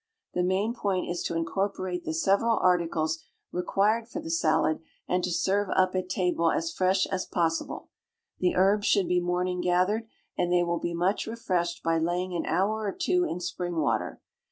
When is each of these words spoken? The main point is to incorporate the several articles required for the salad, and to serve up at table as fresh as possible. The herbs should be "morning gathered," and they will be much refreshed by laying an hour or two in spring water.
The 0.33 0.41
main 0.41 0.73
point 0.73 1.07
is 1.07 1.21
to 1.25 1.35
incorporate 1.35 2.05
the 2.05 2.13
several 2.15 2.57
articles 2.57 3.23
required 3.51 4.07
for 4.09 4.19
the 4.19 4.31
salad, 4.31 4.79
and 5.07 5.23
to 5.23 5.29
serve 5.29 5.69
up 5.75 5.93
at 5.93 6.09
table 6.09 6.49
as 6.49 6.73
fresh 6.73 7.05
as 7.11 7.27
possible. 7.27 7.89
The 8.39 8.55
herbs 8.55 8.87
should 8.87 9.07
be 9.07 9.19
"morning 9.19 9.61
gathered," 9.61 10.07
and 10.35 10.51
they 10.51 10.63
will 10.63 10.79
be 10.79 10.95
much 10.95 11.27
refreshed 11.27 11.83
by 11.83 11.99
laying 11.99 12.35
an 12.35 12.47
hour 12.47 12.79
or 12.87 12.91
two 12.99 13.25
in 13.25 13.41
spring 13.41 13.75
water. 13.75 14.19